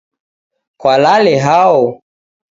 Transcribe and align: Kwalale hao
Kwalale 0.81 1.35
hao 1.45 2.01